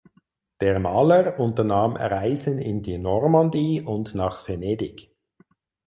Der 0.61 0.79
Maler 0.79 1.39
unternahm 1.39 1.95
Reisen 1.95 2.57
in 2.57 2.81
die 2.81 2.97
Normandie 2.97 3.83
und 3.83 4.15
nach 4.15 4.47
Venedig. 4.47 5.11